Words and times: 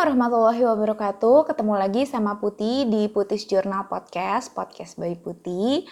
warahmatullahi 0.00 0.64
wabarakatuh. 0.64 1.52
Ketemu 1.52 1.76
lagi 1.76 2.08
sama 2.08 2.40
Putih 2.40 2.88
di 2.88 3.12
Putih 3.12 3.36
Journal 3.36 3.84
Podcast, 3.84 4.48
podcast 4.56 4.96
by 4.96 5.12
Putih. 5.12 5.84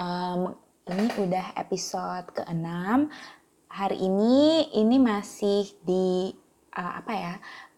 Um, 0.00 0.56
ini 0.88 1.12
udah 1.20 1.52
episode 1.60 2.24
ke-6. 2.40 2.64
Hari 3.68 4.00
ini 4.00 4.64
ini 4.80 4.96
masih 4.96 5.76
di 5.84 6.32
uh, 6.72 7.04
apa 7.04 7.12
ya? 7.12 7.34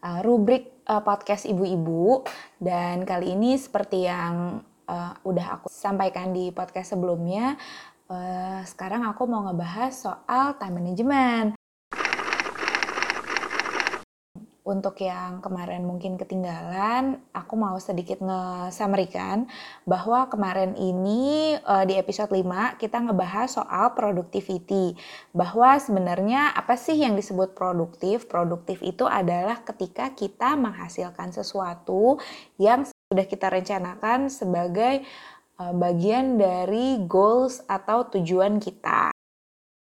Uh, 0.07 0.23
rubrik 0.23 0.71
uh, 0.87 1.03
podcast 1.03 1.51
ibu-ibu 1.51 2.23
dan 2.63 3.03
kali 3.03 3.35
ini 3.35 3.59
seperti 3.59 4.07
yang 4.07 4.63
uh, 4.87 5.19
udah 5.27 5.59
aku 5.59 5.67
sampaikan 5.67 6.31
di 6.31 6.55
podcast 6.55 6.95
sebelumnya, 6.95 7.59
sekarang 8.69 9.09
aku 9.09 9.25
mau 9.25 9.49
ngebahas 9.49 9.91
soal 9.91 10.53
time 10.61 10.85
management 10.85 11.62
untuk 14.63 15.03
yang 15.03 15.43
kemarin 15.43 15.83
mungkin 15.83 16.15
ketinggalan, 16.15 17.19
aku 17.35 17.59
mau 17.59 17.75
sedikit 17.83 18.23
nge-summary-kan 18.23 19.51
bahwa 19.83 20.31
kemarin 20.31 20.79
ini 20.79 21.59
uh, 21.67 21.83
di 21.83 21.99
episode 21.99 22.31
5 22.31 22.79
kita 22.79 23.03
ngebahas 23.03 23.59
soal 23.59 23.91
productivity. 23.99 24.95
Bahwa 25.35 25.83
sebenarnya 25.83 26.55
apa 26.55 26.79
sih 26.79 26.95
yang 26.95 27.19
disebut 27.19 27.59
produktif? 27.59 28.31
Produktif 28.31 28.79
itu 28.87 29.03
adalah 29.03 29.67
ketika 29.67 30.15
kita 30.15 30.55
menghasilkan 30.55 31.35
sesuatu 31.35 32.23
yang 32.55 32.87
sudah 32.87 33.27
kita 33.27 33.51
rencanakan 33.51 34.31
sebagai 34.31 35.03
uh, 35.59 35.75
bagian 35.75 36.39
dari 36.39 37.03
goals 37.03 37.67
atau 37.67 38.07
tujuan 38.15 38.63
kita. 38.63 39.11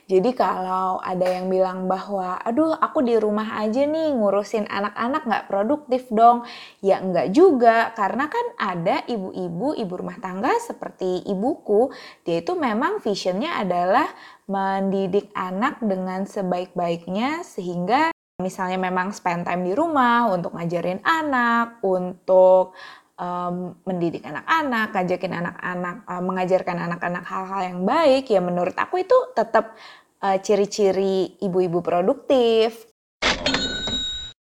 Jadi 0.09 0.33
kalau 0.33 0.97
ada 1.05 1.29
yang 1.29 1.53
bilang 1.53 1.85
bahwa, 1.85 2.41
aduh 2.41 2.73
aku 2.73 3.05
di 3.05 3.21
rumah 3.21 3.61
aja 3.61 3.85
nih 3.85 4.17
ngurusin 4.17 4.65
anak-anak 4.65 5.23
nggak 5.29 5.47
produktif 5.53 6.09
dong. 6.09 6.49
Ya 6.81 7.05
enggak 7.05 7.37
juga, 7.37 7.93
karena 7.93 8.25
kan 8.33 8.47
ada 8.57 9.05
ibu-ibu, 9.05 9.77
ibu 9.77 9.93
rumah 9.93 10.17
tangga 10.17 10.57
seperti 10.65 11.29
ibuku, 11.29 11.93
dia 12.25 12.41
itu 12.41 12.57
memang 12.57 13.05
visionnya 13.05 13.61
adalah 13.61 14.09
mendidik 14.49 15.29
anak 15.37 15.77
dengan 15.85 16.25
sebaik-baiknya 16.25 17.45
sehingga 17.45 18.09
misalnya 18.41 18.81
memang 18.81 19.13
spend 19.13 19.45
time 19.45 19.61
di 19.69 19.77
rumah 19.77 20.25
untuk 20.33 20.57
ngajarin 20.57 21.05
anak, 21.05 21.85
untuk 21.85 22.73
um, 23.19 23.75
mendidik 23.85 24.25
anak-anak, 24.25 24.95
ngajakin 24.95 25.35
anak-anak, 25.35 25.97
um, 26.07 26.23
mengajarkan 26.25 26.79
anak-anak 26.79 27.25
hal-hal 27.27 27.61
yang 27.67 27.81
baik, 27.85 28.31
ya 28.31 28.41
menurut 28.41 28.79
aku 28.79 29.03
itu 29.03 29.19
tetap 29.35 29.75
uh, 30.23 30.39
ciri-ciri 30.39 31.37
ibu-ibu 31.43 31.83
produktif. 31.83 32.89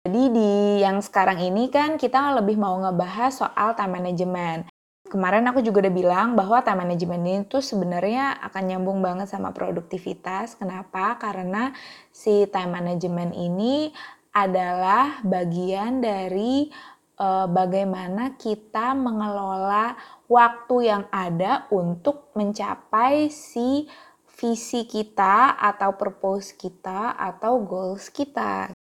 Jadi 0.03 0.35
di 0.35 0.83
yang 0.83 0.99
sekarang 0.99 1.39
ini 1.39 1.71
kan 1.71 1.95
kita 1.95 2.35
lebih 2.43 2.59
mau 2.59 2.75
ngebahas 2.83 3.39
soal 3.39 3.79
time 3.79 4.03
management. 4.03 4.67
Kemarin 5.07 5.45
aku 5.47 5.61
juga 5.61 5.87
udah 5.87 5.95
bilang 5.95 6.29
bahwa 6.35 6.59
time 6.65 6.89
management 6.89 7.23
ini 7.23 7.41
tuh 7.47 7.63
sebenarnya 7.63 8.41
akan 8.51 8.63
nyambung 8.67 8.99
banget 8.99 9.31
sama 9.31 9.55
produktivitas. 9.55 10.59
Kenapa? 10.59 11.21
Karena 11.21 11.71
si 12.11 12.49
time 12.51 12.83
management 12.83 13.37
ini 13.37 13.93
adalah 14.33 15.21
bagian 15.23 16.01
dari 16.01 16.73
uh, 17.19 17.47
bagaimana 17.51 18.39
kita 18.39 18.97
mengelola 18.97 19.97
waktu 20.31 20.77
yang 20.89 21.05
ada 21.13 21.67
untuk 21.69 22.33
mencapai 22.39 23.29
si 23.29 23.89
visi 24.39 24.89
kita 24.89 25.61
atau 25.61 25.95
purpose 25.95 26.57
kita 26.57 27.15
atau 27.15 27.61
goals 27.63 28.09
kita 28.09 28.73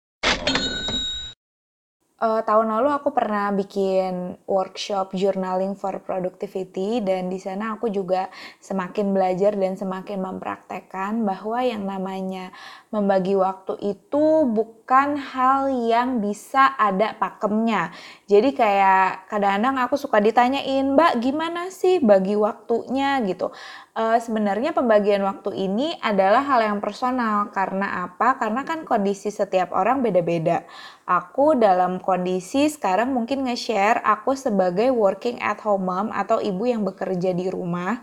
uh, 2.21 2.41
tahun 2.45 2.69
lalu 2.69 2.89
aku 2.93 3.09
pernah 3.11 3.49
bikin 3.51 4.37
workshop 4.45 5.17
journaling 5.17 5.73
for 5.73 5.97
productivity 6.05 7.01
dan 7.01 7.27
di 7.27 7.41
sana 7.41 7.75
aku 7.75 7.89
juga 7.89 8.29
semakin 8.61 9.11
belajar 9.11 9.57
dan 9.57 9.73
semakin 9.75 10.21
mempraktekkan 10.21 11.25
bahwa 11.25 11.59
yang 11.65 11.83
namanya 11.83 12.53
membagi 12.93 13.33
waktu 13.33 13.81
itu 13.81 14.45
bukan 14.45 15.17
hal 15.17 15.73
yang 15.73 16.21
bisa 16.21 16.77
ada 16.77 17.17
pakemnya. 17.17 17.89
Jadi 18.31 18.55
kayak 18.55 19.27
kadang-kadang 19.27 19.75
aku 19.83 19.99
suka 19.99 20.23
ditanyain, 20.23 20.95
"Mbak, 20.95 21.19
gimana 21.19 21.67
sih 21.67 21.99
bagi 21.99 22.39
waktunya?" 22.39 23.19
gitu. 23.27 23.51
Uh, 23.91 24.15
sebenarnya 24.23 24.71
pembagian 24.71 25.19
waktu 25.27 25.51
ini 25.51 25.99
adalah 25.99 26.39
hal 26.39 26.63
yang 26.63 26.79
personal 26.79 27.51
karena 27.51 28.07
apa? 28.07 28.39
Karena 28.39 28.63
kan 28.63 28.87
kondisi 28.87 29.27
setiap 29.35 29.75
orang 29.75 29.99
beda-beda. 29.99 30.63
Aku 31.03 31.59
dalam 31.59 31.99
kondisi 31.99 32.71
sekarang 32.71 33.11
mungkin 33.11 33.43
nge-share 33.43 33.99
aku 33.99 34.31
sebagai 34.39 34.95
working 34.95 35.35
at 35.43 35.59
home 35.67 35.91
mom 35.91 36.07
atau 36.15 36.39
ibu 36.39 36.63
yang 36.63 36.87
bekerja 36.87 37.35
di 37.35 37.51
rumah. 37.51 37.99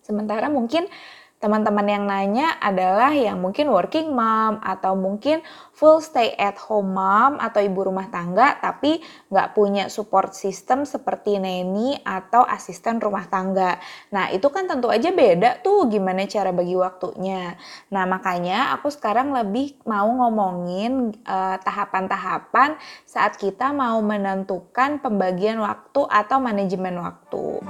Sementara 0.00 0.48
mungkin 0.48 0.88
Teman-teman 1.38 1.86
yang 1.86 2.02
nanya 2.02 2.58
adalah 2.58 3.14
yang 3.14 3.38
mungkin 3.38 3.70
working 3.70 4.10
mom 4.10 4.58
atau 4.58 4.98
mungkin 4.98 5.38
full 5.70 6.02
stay 6.02 6.34
at 6.34 6.58
home 6.58 6.98
mom 6.98 7.38
atau 7.38 7.62
ibu 7.62 7.86
rumah 7.86 8.10
tangga 8.10 8.58
tapi 8.58 8.98
nggak 9.30 9.54
punya 9.54 9.86
support 9.86 10.34
system 10.34 10.82
seperti 10.82 11.38
nanny 11.38 11.94
atau 12.02 12.42
asisten 12.42 12.98
rumah 12.98 13.30
tangga. 13.30 13.78
Nah 14.10 14.34
itu 14.34 14.50
kan 14.50 14.66
tentu 14.66 14.90
aja 14.90 15.14
beda 15.14 15.62
tuh 15.62 15.86
gimana 15.86 16.26
cara 16.26 16.50
bagi 16.50 16.74
waktunya. 16.74 17.54
Nah 17.94 18.02
makanya 18.02 18.74
aku 18.74 18.90
sekarang 18.90 19.30
lebih 19.30 19.78
mau 19.86 20.10
ngomongin 20.10 21.14
eh, 21.22 21.56
tahapan-tahapan 21.62 22.74
uh, 22.74 22.80
saat 23.06 23.38
kita 23.38 23.70
mau 23.70 24.02
menentukan 24.02 24.98
pembagian 24.98 25.62
waktu 25.62 26.02
atau 26.02 26.42
manajemen 26.42 26.98
waktu. 26.98 27.62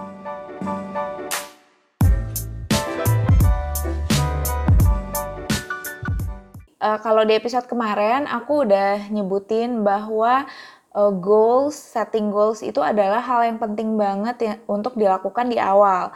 Uh, 6.83 6.99
kalau 7.03 7.23
di 7.27 7.35
episode 7.35 7.67
kemarin 7.67 8.27
aku 8.31 8.67
udah 8.67 9.11
nyebutin 9.11 9.83
bahwa 9.83 10.47
uh, 10.95 11.13
goals, 11.15 11.75
setting 11.75 12.31
goals 12.31 12.63
itu 12.63 12.83
adalah 12.83 13.23
hal 13.23 13.47
yang 13.47 13.59
penting 13.59 13.99
banget 13.99 14.37
ya 14.39 14.55
untuk 14.71 14.95
dilakukan 14.95 15.51
di 15.51 15.59
awal. 15.59 16.15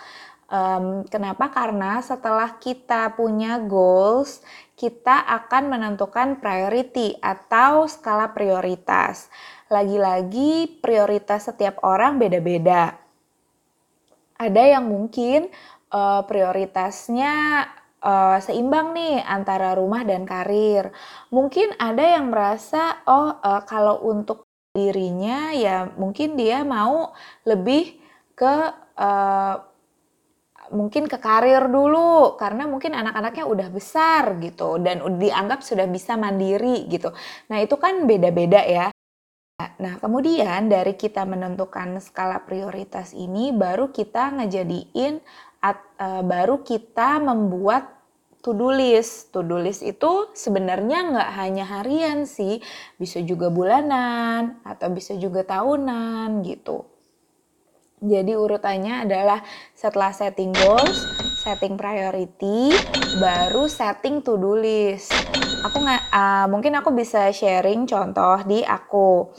Um, 0.53 1.09
kenapa? 1.09 1.49
Karena 1.49 2.05
setelah 2.05 2.61
kita 2.61 3.17
punya 3.17 3.57
goals, 3.57 4.45
kita 4.77 5.25
akan 5.25 5.73
menentukan 5.73 6.37
priority 6.45 7.17
atau 7.25 7.89
skala 7.89 8.37
prioritas. 8.37 9.33
Lagi-lagi 9.73 10.77
prioritas 10.85 11.49
setiap 11.49 11.81
orang 11.81 12.21
beda-beda. 12.21 13.01
Ada 14.37 14.77
yang 14.77 14.93
mungkin 14.93 15.49
uh, 15.89 16.21
prioritasnya 16.29 17.65
uh, 18.03 18.39
seimbang 18.43 18.93
nih 18.93 19.23
antara 19.23 19.79
rumah 19.79 20.03
dan 20.03 20.27
karir. 20.27 20.91
Mungkin 21.31 21.79
ada 21.79 22.03
yang 22.03 22.29
merasa 22.29 23.01
oh 23.07 23.39
uh, 23.39 23.63
kalau 23.65 24.03
untuk 24.05 24.45
dirinya 24.73 25.53
ya 25.53 25.89
mungkin 26.01 26.35
dia 26.35 26.65
mau 26.65 27.13
lebih 27.45 28.01
ke 28.33 28.55
uh, 28.97 29.57
mungkin 30.73 31.05
ke 31.05 31.21
karir 31.21 31.69
dulu 31.69 32.41
karena 32.41 32.65
mungkin 32.65 32.97
anak-anaknya 32.97 33.45
udah 33.45 33.69
besar 33.69 34.41
gitu 34.41 34.81
dan 34.81 35.05
dianggap 35.21 35.61
sudah 35.61 35.85
bisa 35.85 36.17
mandiri 36.17 36.89
gitu. 36.89 37.13
Nah, 37.53 37.61
itu 37.61 37.77
kan 37.77 38.09
beda-beda 38.09 38.65
ya. 38.65 38.89
Nah, 39.63 40.01
kemudian 40.01 40.67
dari 40.67 40.97
kita 40.97 41.23
menentukan 41.29 42.01
skala 42.03 42.43
prioritas 42.43 43.15
ini 43.15 43.55
baru 43.55 43.93
kita 43.95 44.35
ngejadiin 44.41 45.23
at, 45.63 45.79
uh, 46.03 46.27
baru 46.27 46.67
kita 46.67 47.23
membuat 47.23 48.03
to-do 48.43 48.75
list. 48.75 49.31
To-do 49.31 49.63
list 49.63 49.87
itu 49.87 50.35
sebenarnya 50.35 51.15
nggak 51.15 51.31
hanya 51.39 51.65
harian 51.79 52.27
sih, 52.27 52.59
bisa 52.99 53.23
juga 53.23 53.49
bulanan 53.49 54.59
atau 54.67 54.91
bisa 54.91 55.15
juga 55.15 55.47
tahunan 55.47 56.43
gitu. 56.43 56.91
Jadi 58.03 58.35
urutannya 58.35 59.07
adalah 59.07 59.39
setelah 59.79 60.11
setting 60.11 60.51
goals, 60.51 61.07
setting 61.39 61.79
priority, 61.79 62.75
baru 63.23 63.71
setting 63.71 64.27
to-do 64.27 64.59
list. 64.59 65.15
Aku 65.63 65.79
nggak, 65.79 66.11
uh, 66.11 66.51
mungkin 66.51 66.75
aku 66.83 66.91
bisa 66.91 67.31
sharing 67.31 67.87
contoh 67.87 68.43
di 68.43 68.67
aku. 68.67 69.31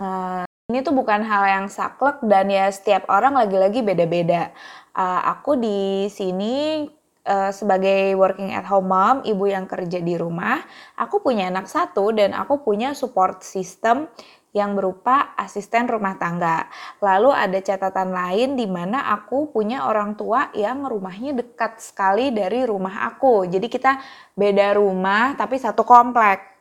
Uh, 0.00 0.45
ini 0.66 0.82
tuh 0.82 0.98
bukan 0.98 1.22
hal 1.22 1.46
yang 1.46 1.66
saklek 1.70 2.18
dan 2.26 2.50
ya 2.50 2.66
setiap 2.74 3.06
orang 3.06 3.38
lagi-lagi 3.38 3.86
beda-beda 3.86 4.50
uh, 4.98 5.22
aku 5.30 5.54
di 5.54 6.10
sini 6.10 6.82
uh, 7.22 7.54
sebagai 7.54 8.18
working 8.18 8.50
at 8.50 8.66
home 8.66 8.90
mom, 8.90 9.22
ibu 9.22 9.46
yang 9.46 9.70
kerja 9.70 10.02
di 10.02 10.18
rumah, 10.18 10.58
aku 10.98 11.22
punya 11.22 11.46
anak 11.54 11.70
satu 11.70 12.10
dan 12.10 12.34
aku 12.34 12.66
punya 12.66 12.98
support 12.98 13.46
system 13.46 14.10
yang 14.50 14.74
berupa 14.74 15.38
asisten 15.38 15.86
rumah 15.86 16.18
tangga. 16.18 16.66
Lalu 16.98 17.30
ada 17.30 17.62
catatan 17.62 18.10
lain 18.10 18.58
di 18.58 18.66
mana 18.66 19.14
aku 19.14 19.54
punya 19.54 19.86
orang 19.86 20.18
tua 20.18 20.50
yang 20.50 20.82
rumahnya 20.82 21.30
dekat 21.36 21.78
sekali 21.78 22.34
dari 22.34 22.66
rumah 22.66 23.06
aku. 23.06 23.46
Jadi 23.46 23.70
kita 23.70 24.02
beda 24.34 24.74
rumah 24.74 25.38
tapi 25.38 25.62
satu 25.62 25.86
komplek. 25.86 26.55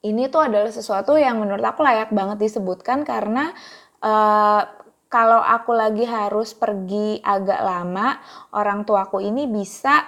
Ini 0.00 0.32
tuh 0.32 0.48
adalah 0.48 0.72
sesuatu 0.72 1.16
yang 1.20 1.40
menurut 1.40 1.64
aku 1.64 1.84
layak 1.84 2.08
banget 2.12 2.40
disebutkan 2.40 3.04
karena 3.04 3.52
uh, 4.00 4.64
kalau 5.10 5.42
aku 5.42 5.74
lagi 5.74 6.06
harus 6.06 6.54
pergi 6.54 7.18
agak 7.20 7.60
lama, 7.60 8.22
orang 8.54 8.86
tuaku 8.86 9.18
ini 9.18 9.50
bisa 9.50 10.06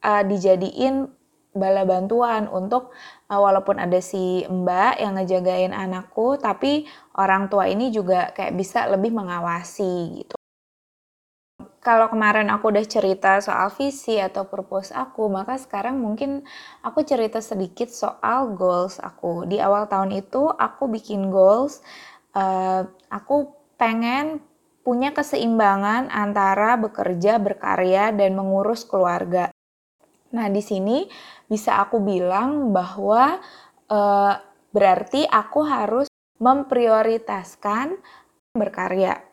uh, 0.00 0.24
dijadiin 0.24 1.04
bala 1.52 1.84
bantuan 1.84 2.48
untuk 2.48 2.90
uh, 3.28 3.38
walaupun 3.38 3.76
ada 3.76 4.00
si 4.00 4.48
mbak 4.48 4.98
yang 4.98 5.20
ngejagain 5.20 5.76
anakku, 5.76 6.40
tapi 6.40 6.88
orang 7.20 7.52
tua 7.52 7.68
ini 7.68 7.92
juga 7.92 8.32
kayak 8.32 8.56
bisa 8.56 8.88
lebih 8.88 9.12
mengawasi 9.12 10.24
gitu 10.24 10.38
kalau 11.78 12.10
kemarin 12.10 12.50
aku 12.50 12.74
udah 12.74 12.86
cerita 12.86 13.38
soal 13.38 13.70
visi 13.70 14.18
atau 14.18 14.46
purpose 14.50 14.90
aku, 14.90 15.30
maka 15.30 15.54
sekarang 15.54 16.02
mungkin 16.02 16.42
aku 16.82 17.06
cerita 17.06 17.38
sedikit 17.38 17.86
soal 17.86 18.54
goals 18.58 18.98
aku. 18.98 19.46
Di 19.46 19.62
awal 19.62 19.86
tahun 19.86 20.10
itu 20.10 20.50
aku 20.50 20.90
bikin 20.90 21.30
goals, 21.30 21.78
uh, 22.34 22.82
aku 23.08 23.54
pengen 23.78 24.42
punya 24.82 25.14
keseimbangan 25.14 26.10
antara 26.10 26.74
bekerja, 26.80 27.38
berkarya, 27.38 28.10
dan 28.10 28.34
mengurus 28.34 28.82
keluarga. 28.82 29.52
Nah, 30.34 30.48
di 30.50 30.60
sini 30.64 31.06
bisa 31.46 31.78
aku 31.78 32.02
bilang 32.02 32.74
bahwa 32.74 33.38
uh, 33.92 34.34
berarti 34.72 35.24
aku 35.28 35.60
harus 35.62 36.08
memprioritaskan 36.40 38.00
berkarya 38.56 39.27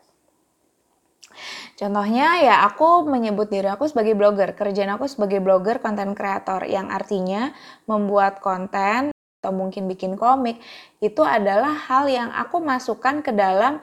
Contohnya 1.76 2.40
ya 2.40 2.64
aku 2.64 3.04
menyebut 3.06 3.52
diri 3.52 3.68
aku 3.68 3.86
sebagai 3.86 4.16
blogger, 4.16 4.56
kerjaan 4.56 4.96
aku 4.96 5.06
sebagai 5.06 5.38
blogger 5.44 5.78
konten 5.78 6.16
kreator 6.16 6.64
yang 6.64 6.88
artinya 6.88 7.52
membuat 7.84 8.40
konten 8.40 9.14
atau 9.46 9.52
mungkin 9.54 9.86
bikin 9.86 10.18
komik 10.18 10.58
itu 10.98 11.22
adalah 11.22 11.70
hal 11.86 12.10
yang 12.10 12.34
aku 12.34 12.58
masukkan 12.58 13.22
ke 13.22 13.30
dalam 13.30 13.78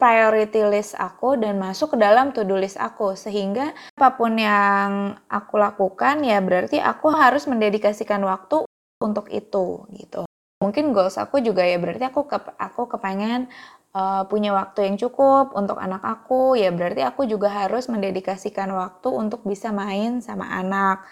priority 0.00 0.64
list 0.64 0.96
aku 0.98 1.38
dan 1.38 1.60
masuk 1.60 1.94
ke 1.94 1.98
dalam 2.00 2.34
to-do 2.34 2.58
list 2.58 2.80
aku 2.80 3.14
sehingga 3.14 3.72
apa 4.00 4.08
pun 4.16 4.34
yang 4.36 5.14
aku 5.30 5.60
lakukan 5.60 6.24
ya 6.24 6.40
berarti 6.42 6.80
aku 6.80 7.12
harus 7.14 7.46
mendedikasikan 7.46 8.20
waktu 8.24 8.66
untuk 9.02 9.28
itu 9.30 9.86
gitu. 9.94 10.24
Mungkin 10.64 10.96
goals 10.96 11.20
aku 11.20 11.44
juga 11.44 11.60
ya 11.60 11.76
berarti 11.76 12.08
aku 12.08 12.24
ke, 12.24 12.40
aku 12.56 12.88
kepengen 12.88 13.52
uh, 13.94 14.26
punya 14.26 14.50
waktu 14.52 14.90
yang 14.90 14.96
cukup 14.98 15.54
untuk 15.54 15.78
anak 15.78 16.02
aku, 16.02 16.58
ya 16.58 16.74
berarti 16.74 17.06
aku 17.06 17.24
juga 17.24 17.48
harus 17.48 17.86
mendedikasikan 17.86 18.68
waktu 18.74 19.08
untuk 19.08 19.46
bisa 19.46 19.70
main 19.70 20.18
sama 20.18 20.50
anak. 20.50 21.06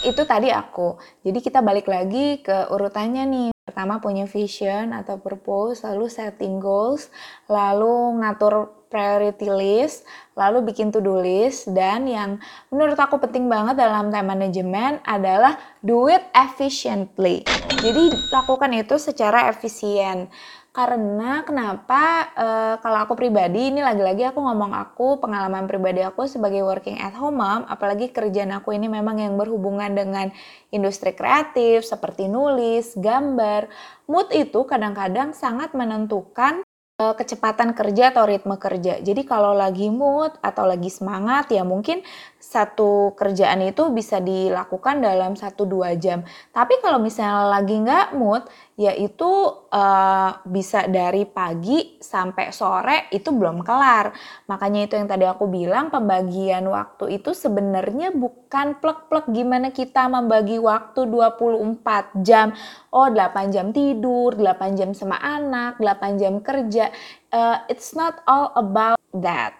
Itu 0.00 0.24
tadi 0.24 0.48
aku. 0.48 0.96
Jadi 1.20 1.38
kita 1.44 1.60
balik 1.60 1.86
lagi 1.86 2.40
ke 2.40 2.72
urutannya 2.72 3.24
nih. 3.28 3.50
Pertama 3.70 4.02
punya 4.02 4.26
vision 4.26 4.90
atau 4.90 5.20
purpose, 5.22 5.86
lalu 5.86 6.10
setting 6.10 6.58
goals, 6.58 7.06
lalu 7.46 8.18
ngatur 8.18 8.80
priority 8.90 9.46
list, 9.46 10.02
lalu 10.34 10.66
bikin 10.66 10.90
to-do 10.90 11.22
list, 11.22 11.70
dan 11.70 12.10
yang 12.10 12.42
menurut 12.74 12.98
aku 12.98 13.22
penting 13.22 13.46
banget 13.46 13.78
dalam 13.78 14.10
time 14.10 14.34
management 14.34 14.98
adalah 15.06 15.54
do 15.78 16.10
it 16.10 16.26
efficiently. 16.34 17.46
Jadi 17.78 18.10
lakukan 18.34 18.74
itu 18.74 18.98
secara 18.98 19.46
efisien. 19.46 20.26
Karena 20.70 21.42
kenapa 21.42 22.30
uh, 22.38 22.74
kalau 22.78 23.02
aku 23.02 23.18
pribadi 23.18 23.74
ini 23.74 23.82
lagi-lagi 23.82 24.30
aku 24.30 24.38
ngomong 24.38 24.70
aku 24.70 25.18
pengalaman 25.18 25.66
pribadi 25.66 25.98
aku 25.98 26.30
sebagai 26.30 26.62
working 26.62 26.94
at 27.02 27.10
home 27.18 27.42
mom, 27.42 27.66
apalagi 27.66 28.14
kerjaan 28.14 28.54
aku 28.54 28.70
ini 28.70 28.86
memang 28.86 29.18
yang 29.18 29.34
berhubungan 29.34 29.90
dengan 29.90 30.30
industri 30.70 31.10
kreatif 31.10 31.82
seperti 31.82 32.30
nulis, 32.30 32.94
gambar. 32.94 33.66
Mood 34.06 34.30
itu 34.30 34.62
kadang-kadang 34.62 35.34
sangat 35.34 35.74
menentukan 35.74 36.62
uh, 37.00 37.14
kecepatan 37.18 37.72
kerja 37.72 38.12
atau 38.12 38.28
ritme 38.28 38.54
kerja. 38.54 39.02
Jadi 39.02 39.24
kalau 39.24 39.56
lagi 39.56 39.88
mood 39.88 40.36
atau 40.38 40.68
lagi 40.68 40.92
semangat 40.92 41.48
ya 41.50 41.64
mungkin 41.64 42.04
satu 42.50 43.14
kerjaan 43.14 43.62
itu 43.62 43.94
bisa 43.94 44.18
dilakukan 44.18 44.98
dalam 44.98 45.38
1-2 45.38 45.94
jam. 46.02 46.26
Tapi 46.50 46.82
kalau 46.82 46.98
misalnya 46.98 47.46
lagi 47.46 47.78
nggak 47.78 48.18
mood, 48.18 48.42
ya 48.74 48.90
itu 48.90 49.30
uh, 49.70 50.30
bisa 50.42 50.90
dari 50.90 51.30
pagi 51.30 52.02
sampai 52.02 52.50
sore 52.50 53.06
itu 53.14 53.30
belum 53.30 53.62
kelar. 53.62 54.10
Makanya 54.50 54.90
itu 54.90 54.98
yang 54.98 55.06
tadi 55.06 55.30
aku 55.30 55.46
bilang 55.46 55.94
pembagian 55.94 56.66
waktu 56.66 57.22
itu 57.22 57.30
sebenarnya 57.30 58.10
bukan 58.10 58.82
plek-plek 58.82 59.30
gimana 59.30 59.70
kita 59.70 60.10
membagi 60.10 60.58
waktu 60.58 61.06
24 61.06 62.26
jam. 62.26 62.50
Oh 62.90 63.06
8 63.06 63.54
jam 63.54 63.70
tidur, 63.70 64.34
8 64.34 64.74
jam 64.74 64.90
sama 64.90 65.22
anak, 65.22 65.78
8 65.78 66.18
jam 66.18 66.42
kerja. 66.42 66.90
Uh, 67.30 67.62
it's 67.70 67.94
not 67.94 68.26
all 68.26 68.50
about 68.58 68.98
that. 69.14 69.54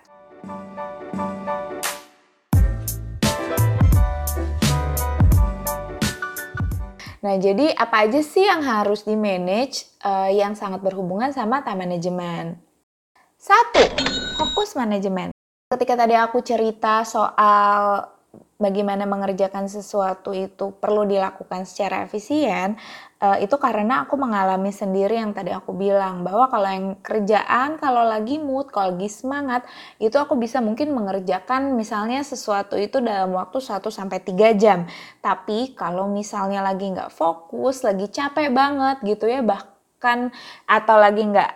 Nah, 7.21 7.37
jadi 7.37 7.77
apa 7.77 8.09
aja 8.09 8.25
sih 8.25 8.49
yang 8.49 8.65
harus 8.65 9.05
di-manage 9.05 9.85
uh, 10.01 10.33
yang 10.33 10.57
sangat 10.57 10.81
berhubungan 10.81 11.29
sama 11.37 11.61
time 11.61 11.85
management? 11.85 12.57
Satu, 13.37 13.85
fokus 14.41 14.73
manajemen. 14.73 15.29
Ketika 15.71 15.95
tadi 15.95 16.17
aku 16.17 16.41
cerita 16.43 17.05
soal 17.07 18.10
bagaimana 18.61 19.09
mengerjakan 19.09 19.67
sesuatu 19.67 20.37
itu 20.37 20.77
perlu 20.77 21.09
dilakukan 21.09 21.65
secara 21.65 22.05
efisien, 22.05 22.77
uh, 23.25 23.41
itu 23.41 23.57
karena 23.57 24.05
aku 24.05 24.21
mengalami 24.21 24.69
sendiri 24.69 25.17
yang 25.17 25.33
tadi 25.33 25.49
aku 25.49 25.73
bilang 25.73 26.21
bahwa 26.21 26.53
kalau 26.53 26.69
yang 26.69 26.89
kerjaan 27.01 27.81
kalau 27.81 28.05
lagi 28.05 28.37
mood, 28.37 28.69
kalau 28.69 28.93
lagi 28.93 29.09
semangat, 29.09 29.65
itu 29.97 30.15
aku 30.21 30.37
bisa 30.37 30.61
mungkin 30.61 30.93
mengerjakan 30.93 31.73
misalnya 31.73 32.21
sesuatu 32.21 32.77
itu 32.77 33.01
dalam 33.01 33.33
waktu 33.33 33.65
1 33.65 33.89
sampai 33.89 34.21
3 34.21 34.53
jam. 34.61 34.85
Tapi 35.25 35.73
kalau 35.73 36.07
misalnya 36.13 36.61
lagi 36.61 36.93
nggak 36.93 37.09
fokus, 37.09 37.81
lagi 37.81 38.13
capek 38.13 38.53
banget 38.53 39.01
gitu 39.09 39.25
ya, 39.25 39.41
bahkan 39.41 40.29
atau 40.69 40.97
lagi 41.01 41.25
nggak 41.25 41.53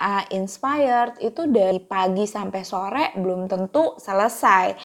uh, 0.00 0.24
inspired 0.28 1.16
itu 1.24 1.48
dari 1.48 1.80
pagi 1.80 2.28
sampai 2.28 2.62
sore 2.66 3.04
belum 3.16 3.48
tentu 3.48 3.96
selesai. 3.96 4.83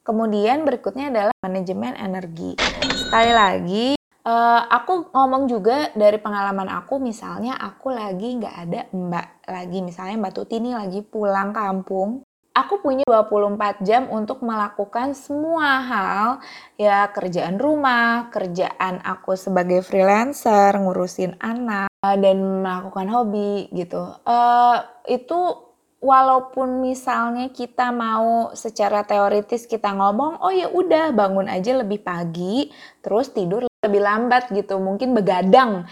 Kemudian 0.00 0.64
berikutnya 0.64 1.12
adalah 1.12 1.34
manajemen 1.44 1.92
energi. 1.92 2.56
Sekali 2.96 3.32
lagi, 3.36 3.86
uh, 4.24 4.62
aku 4.64 5.12
ngomong 5.12 5.44
juga 5.44 5.92
dari 5.92 6.16
pengalaman 6.16 6.72
aku, 6.72 6.96
misalnya 6.96 7.60
aku 7.60 7.92
lagi 7.92 8.40
nggak 8.40 8.56
ada 8.56 8.80
mbak 8.96 9.28
lagi, 9.50 9.78
misalnya 9.84 10.16
Mbak 10.16 10.32
Tuti 10.32 10.56
ini 10.56 10.72
lagi 10.72 11.04
pulang 11.04 11.52
kampung. 11.52 12.24
Aku 12.50 12.82
punya 12.82 13.06
24 13.06 13.86
jam 13.86 14.10
untuk 14.10 14.42
melakukan 14.42 15.14
semua 15.14 15.78
hal, 15.86 16.26
ya 16.74 17.06
kerjaan 17.14 17.62
rumah, 17.62 18.26
kerjaan 18.34 18.98
aku 19.06 19.38
sebagai 19.38 19.86
freelancer, 19.86 20.74
ngurusin 20.74 21.38
anak, 21.38 21.86
dan 22.02 22.36
melakukan 22.66 23.06
hobi 23.06 23.70
gitu. 23.70 24.02
Uh, 24.26 24.82
itu 25.06 25.69
walaupun 26.00 26.80
misalnya 26.80 27.52
kita 27.52 27.92
mau 27.92 28.50
secara 28.56 29.04
teoritis 29.04 29.68
kita 29.68 29.92
ngomong, 29.92 30.40
oh 30.40 30.52
ya 30.52 30.72
udah 30.72 31.12
bangun 31.12 31.46
aja 31.46 31.76
lebih 31.76 32.00
pagi, 32.00 32.72
terus 33.04 33.30
tidur 33.30 33.68
lebih 33.84 34.00
lambat 34.00 34.48
gitu, 34.50 34.80
mungkin 34.80 35.12
begadang. 35.12 35.84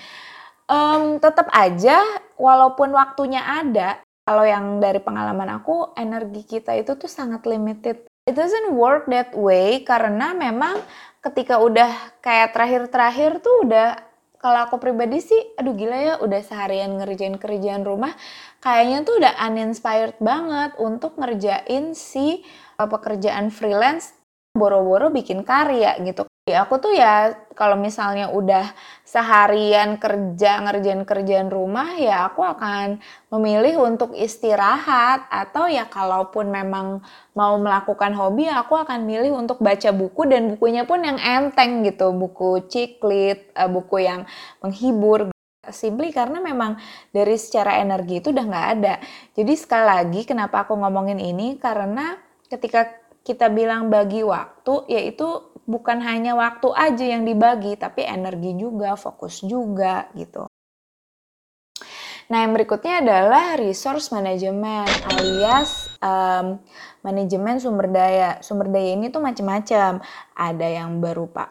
Um, 0.68 1.20
tetap 1.20 1.48
aja, 1.52 2.00
walaupun 2.40 2.92
waktunya 2.92 3.40
ada, 3.40 4.00
kalau 4.24 4.44
yang 4.44 4.80
dari 4.80 5.00
pengalaman 5.00 5.60
aku, 5.60 5.96
energi 5.96 6.44
kita 6.44 6.76
itu 6.76 6.96
tuh 6.96 7.08
sangat 7.08 7.44
limited. 7.48 8.04
It 8.28 8.36
doesn't 8.36 8.76
work 8.76 9.08
that 9.08 9.32
way 9.32 9.80
karena 9.88 10.36
memang 10.36 10.84
ketika 11.24 11.56
udah 11.60 12.20
kayak 12.20 12.52
terakhir-terakhir 12.52 13.40
tuh 13.40 13.64
udah 13.64 14.07
kalau 14.38 14.71
aku 14.71 14.78
pribadi 14.78 15.18
sih, 15.18 15.59
aduh 15.59 15.75
gila 15.75 15.99
ya, 15.99 16.14
udah 16.23 16.40
seharian 16.47 16.95
ngerjain 16.95 17.35
kerjaan 17.42 17.83
rumah, 17.83 18.14
kayaknya 18.62 19.02
tuh 19.02 19.18
udah 19.18 19.35
uninspired 19.50 20.14
banget 20.23 20.78
untuk 20.78 21.18
ngerjain 21.18 21.99
si 21.99 22.47
uh, 22.78 22.87
pekerjaan 22.87 23.50
freelance, 23.50 24.14
boro-boro 24.54 25.11
bikin 25.11 25.42
karya 25.42 25.99
gitu. 26.07 26.27
Ya, 26.49 26.64
aku 26.64 26.81
tuh 26.81 26.97
ya 26.97 27.37
kalau 27.52 27.76
misalnya 27.76 28.33
udah 28.33 28.73
seharian 29.05 30.00
kerja 30.00 30.64
ngerjain 30.64 31.05
kerjaan 31.05 31.52
rumah 31.52 31.93
ya 32.00 32.25
aku 32.33 32.40
akan 32.40 33.05
memilih 33.28 33.85
untuk 33.85 34.17
istirahat. 34.17 35.28
Atau 35.28 35.69
ya 35.69 35.85
kalaupun 35.85 36.49
memang 36.49 37.05
mau 37.37 37.61
melakukan 37.61 38.17
hobi 38.17 38.49
ya 38.49 38.64
aku 38.64 38.81
akan 38.81 39.05
milih 39.05 39.37
untuk 39.37 39.61
baca 39.61 39.93
buku. 39.93 40.25
Dan 40.25 40.57
bukunya 40.57 40.88
pun 40.88 41.05
yang 41.05 41.21
enteng 41.21 41.85
gitu 41.85 42.17
buku 42.17 42.64
ciklit 42.64 43.52
eh, 43.52 43.69
buku 43.69 44.09
yang 44.09 44.25
menghibur 44.64 45.28
simply 45.69 46.09
karena 46.17 46.40
memang 46.40 46.81
dari 47.12 47.37
secara 47.37 47.76
energi 47.85 48.25
itu 48.25 48.33
udah 48.33 48.45
nggak 48.49 48.69
ada. 48.81 48.95
Jadi 49.37 49.52
sekali 49.52 49.85
lagi 49.85 50.21
kenapa 50.25 50.64
aku 50.64 50.73
ngomongin 50.81 51.21
ini? 51.21 51.61
Karena 51.61 52.17
ketika 52.49 52.88
kita 53.21 53.52
bilang 53.52 53.93
bagi 53.93 54.25
waktu 54.25 54.88
yaitu 54.88 55.28
bukan 55.68 56.00
hanya 56.00 56.32
waktu 56.32 56.72
aja 56.72 57.04
yang 57.04 57.28
dibagi, 57.28 57.76
tapi 57.76 58.08
energi 58.08 58.56
juga, 58.56 58.96
fokus 58.96 59.44
juga 59.44 60.08
gitu. 60.16 60.48
Nah, 62.28 62.44
yang 62.44 62.52
berikutnya 62.52 63.00
adalah 63.00 63.56
resource 63.56 64.12
management 64.12 64.88
alias 65.16 65.88
um, 66.04 66.60
manajemen 67.00 67.56
sumber 67.56 67.88
daya. 67.88 68.40
Sumber 68.44 68.68
daya 68.68 68.96
ini 68.96 69.08
tuh 69.08 69.25
macam-macam. 69.25 70.04
Ada 70.37 70.66
yang 70.68 71.00
berupa 71.00 71.48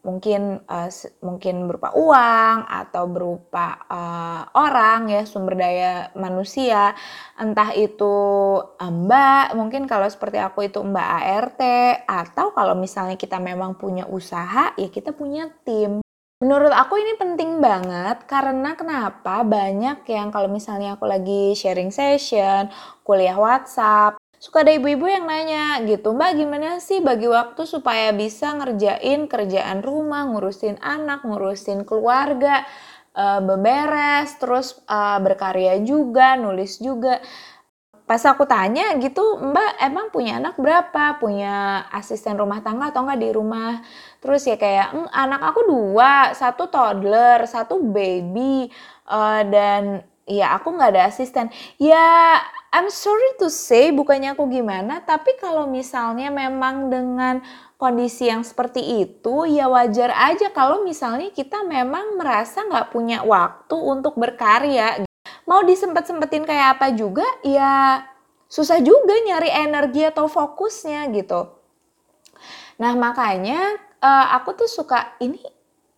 mungkin 0.00 0.64
uh, 0.64 0.90
mungkin 1.20 1.68
berupa 1.68 1.92
uang 1.92 2.64
atau 2.64 3.04
berupa 3.04 3.84
uh, 3.88 4.42
orang 4.56 5.12
ya 5.12 5.22
sumber 5.28 5.60
daya 5.60 6.08
manusia. 6.16 6.96
Entah 7.36 7.72
itu 7.76 8.14
mbak 8.80 9.56
mungkin 9.56 9.84
kalau 9.84 10.08
seperti 10.08 10.40
aku 10.40 10.68
itu 10.68 10.80
mbak 10.80 11.08
ART 11.20 11.62
atau 12.08 12.52
kalau 12.56 12.72
misalnya 12.76 13.20
kita 13.20 13.36
memang 13.36 13.76
punya 13.76 14.08
usaha 14.08 14.72
ya 14.76 14.88
kita 14.88 15.12
punya 15.12 15.52
tim. 15.64 16.00
Menurut 16.40 16.72
aku 16.72 16.96
ini 16.96 17.20
penting 17.20 17.60
banget 17.60 18.24
karena 18.24 18.72
kenapa? 18.72 19.44
Banyak 19.44 20.08
yang 20.08 20.32
kalau 20.32 20.48
misalnya 20.48 20.96
aku 20.96 21.04
lagi 21.04 21.52
sharing 21.52 21.92
session, 21.92 22.72
kuliah 23.04 23.36
WhatsApp, 23.36 24.16
suka 24.40 24.64
ada 24.64 24.72
ibu-ibu 24.72 25.04
yang 25.04 25.28
nanya 25.28 25.84
gitu, 25.84 26.16
Mbak 26.16 26.32
gimana 26.32 26.80
sih 26.80 27.04
bagi 27.04 27.28
waktu 27.28 27.68
supaya 27.68 28.08
bisa 28.16 28.56
ngerjain 28.56 29.28
kerjaan 29.28 29.84
rumah, 29.84 30.24
ngurusin 30.32 30.80
anak, 30.80 31.28
ngurusin 31.28 31.84
keluarga, 31.84 32.64
uh, 33.12 33.44
beberes, 33.44 34.32
terus 34.40 34.80
uh, 34.88 35.20
berkarya 35.20 35.84
juga, 35.84 36.40
nulis 36.40 36.80
juga. 36.80 37.20
Pas 38.08 38.24
aku 38.24 38.48
tanya 38.48 38.96
gitu, 38.96 39.22
Mbak 39.44 39.72
emang 39.86 40.06
punya 40.08 40.40
anak 40.40 40.56
berapa? 40.56 41.20
Punya 41.20 41.84
asisten 41.92 42.40
rumah 42.40 42.64
tangga 42.64 42.90
atau 42.90 43.04
enggak 43.04 43.20
di 43.20 43.30
rumah? 43.36 43.84
Terus 44.24 44.48
ya 44.48 44.56
kayak, 44.56 45.12
anak 45.12 45.52
aku 45.52 45.68
dua, 45.68 46.32
satu 46.32 46.66
toddler, 46.72 47.44
satu 47.44 47.76
baby, 47.78 48.72
uh, 49.04 49.44
dan 49.46 50.00
ya 50.24 50.56
aku 50.56 50.74
nggak 50.74 50.96
ada 50.96 51.02
asisten. 51.06 51.52
Ya 51.76 52.40
I'm 52.70 52.86
sorry 52.86 53.34
to 53.42 53.50
say, 53.50 53.90
bukannya 53.90 54.38
aku 54.38 54.46
gimana, 54.46 55.02
tapi 55.02 55.34
kalau 55.42 55.66
misalnya 55.66 56.30
memang 56.30 56.86
dengan 56.86 57.42
kondisi 57.74 58.30
yang 58.30 58.46
seperti 58.46 59.02
itu, 59.02 59.42
ya 59.50 59.66
wajar 59.66 60.14
aja 60.14 60.54
kalau 60.54 60.86
misalnya 60.86 61.34
kita 61.34 61.66
memang 61.66 62.14
merasa 62.14 62.62
nggak 62.62 62.94
punya 62.94 63.26
waktu 63.26 63.74
untuk 63.74 64.14
berkarya. 64.14 65.02
Mau 65.50 65.66
disempet-sempetin 65.66 66.46
kayak 66.46 66.78
apa 66.78 66.94
juga, 66.94 67.26
ya 67.42 68.06
susah 68.46 68.78
juga 68.78 69.18
nyari 69.18 69.50
energi 69.50 70.06
atau 70.06 70.30
fokusnya 70.30 71.10
gitu. 71.10 71.50
Nah 72.78 72.94
makanya 72.94 73.82
uh, 73.98 74.26
aku 74.38 74.54
tuh 74.62 74.70
suka 74.70 75.18
ini 75.18 75.42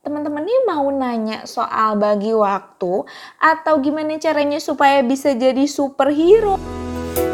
teman-teman 0.03 0.43
nih 0.43 0.61
mau 0.67 0.91
nanya 0.91 1.47
soal 1.47 1.95
bagi 1.95 2.35
waktu 2.35 3.07
atau 3.39 3.75
gimana 3.79 4.19
caranya 4.19 4.59
supaya 4.59 4.99
bisa 5.07 5.31
jadi 5.31 5.63
superhero. 5.71 6.59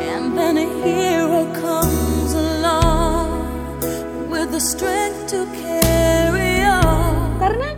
And 0.05 0.37
then 0.37 0.61
a 0.61 0.69
hero 0.85 1.49
comes 1.57 2.37
along 2.37 3.81
with 4.29 4.53
the 4.53 4.61
strength 4.61 5.33
to 5.33 5.49
carry 5.57 6.61
on. 6.61 7.41
Karena 7.41 7.73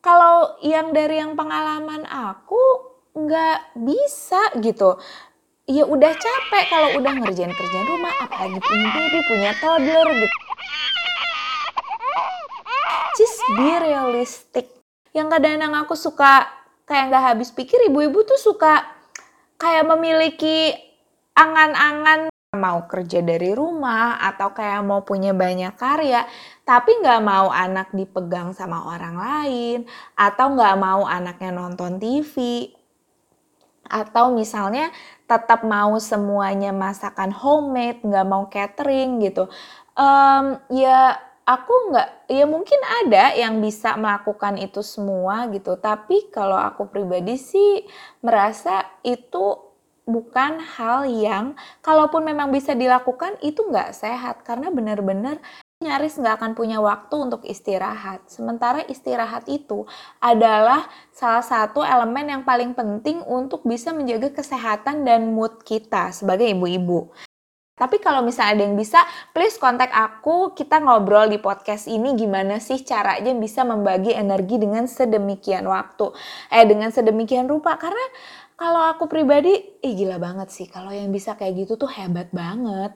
kalau 0.00 0.56
yang 0.64 0.96
dari 0.96 1.20
yang 1.20 1.36
pengalaman 1.36 2.08
aku 2.08 2.96
nggak 3.12 3.76
bisa 3.76 4.56
gitu. 4.64 4.96
Ya 5.68 5.84
udah 5.84 6.16
capek 6.16 6.64
kalau 6.72 6.96
udah 6.96 7.12
ngerjain 7.12 7.52
kerjaan 7.52 7.86
rumah, 7.86 8.24
apalagi 8.24 8.58
punya 8.58 8.88
baby, 8.88 9.20
punya 9.28 9.52
toddler 9.60 10.08
gitu 10.16 10.36
just 13.18 13.38
be 13.56 13.70
realistic. 13.80 14.66
Yang 15.10 15.38
kadang-kadang 15.38 15.74
aku 15.80 15.94
suka 15.98 16.46
kayak 16.86 17.14
nggak 17.14 17.24
habis 17.34 17.54
pikir 17.54 17.78
ibu-ibu 17.86 18.26
tuh 18.26 18.38
suka 18.38 18.82
kayak 19.58 19.86
memiliki 19.86 20.74
angan-angan 21.38 22.30
mau 22.50 22.82
kerja 22.90 23.22
dari 23.22 23.54
rumah 23.54 24.18
atau 24.18 24.50
kayak 24.50 24.82
mau 24.82 25.06
punya 25.06 25.30
banyak 25.30 25.70
karya 25.78 26.26
tapi 26.66 26.98
nggak 26.98 27.22
mau 27.22 27.46
anak 27.46 27.94
dipegang 27.94 28.50
sama 28.50 28.90
orang 28.90 29.14
lain 29.14 29.78
atau 30.18 30.58
nggak 30.58 30.76
mau 30.82 31.06
anaknya 31.06 31.54
nonton 31.54 32.02
TV 32.02 32.66
atau 33.86 34.34
misalnya 34.34 34.90
tetap 35.30 35.62
mau 35.62 35.94
semuanya 36.02 36.74
masakan 36.74 37.30
homemade 37.30 38.02
nggak 38.02 38.26
mau 38.26 38.50
catering 38.50 39.22
gitu 39.22 39.46
um, 39.94 40.58
ya 40.74 41.29
aku 41.50 41.74
nggak 41.90 42.30
ya 42.30 42.46
mungkin 42.46 42.78
ada 43.02 43.34
yang 43.34 43.58
bisa 43.58 43.98
melakukan 43.98 44.54
itu 44.62 44.86
semua 44.86 45.50
gitu 45.50 45.74
tapi 45.74 46.30
kalau 46.30 46.54
aku 46.54 46.86
pribadi 46.86 47.34
sih 47.34 47.82
merasa 48.22 48.86
itu 49.02 49.58
bukan 50.06 50.62
hal 50.78 51.10
yang 51.10 51.58
kalaupun 51.82 52.22
memang 52.22 52.54
bisa 52.54 52.74
dilakukan 52.78 53.34
itu 53.42 53.66
nggak 53.66 53.90
sehat 53.94 54.46
karena 54.46 54.70
benar-benar 54.70 55.42
nyaris 55.80 56.20
nggak 56.20 56.36
akan 56.36 56.52
punya 56.52 56.76
waktu 56.76 57.16
untuk 57.16 57.40
istirahat. 57.48 58.28
Sementara 58.28 58.84
istirahat 58.84 59.48
itu 59.48 59.88
adalah 60.20 60.84
salah 61.08 61.40
satu 61.40 61.80
elemen 61.80 62.28
yang 62.28 62.42
paling 62.44 62.76
penting 62.76 63.24
untuk 63.24 63.64
bisa 63.64 63.88
menjaga 63.88 64.28
kesehatan 64.28 65.08
dan 65.08 65.32
mood 65.32 65.64
kita 65.64 66.12
sebagai 66.12 66.52
ibu-ibu. 66.52 67.08
Tapi 67.80 67.96
kalau 67.96 68.20
misalnya 68.20 68.60
ada 68.60 68.62
yang 68.68 68.76
bisa, 68.76 69.00
please 69.32 69.56
kontak 69.56 69.88
aku, 69.88 70.52
kita 70.52 70.84
ngobrol 70.84 71.32
di 71.32 71.40
podcast 71.40 71.88
ini 71.88 72.12
gimana 72.12 72.60
sih 72.60 72.84
caranya 72.84 73.32
bisa 73.32 73.64
membagi 73.64 74.12
energi 74.12 74.60
dengan 74.60 74.84
sedemikian 74.84 75.64
waktu. 75.64 76.12
Eh, 76.52 76.68
dengan 76.68 76.92
sedemikian 76.92 77.48
rupa. 77.48 77.80
Karena 77.80 78.04
kalau 78.52 78.84
aku 78.84 79.08
pribadi, 79.08 79.80
ih 79.80 79.96
gila 79.96 80.20
banget 80.20 80.52
sih. 80.52 80.68
Kalau 80.68 80.92
yang 80.92 81.08
bisa 81.08 81.40
kayak 81.40 81.64
gitu 81.64 81.80
tuh 81.80 81.88
hebat 81.88 82.28
banget. 82.36 82.92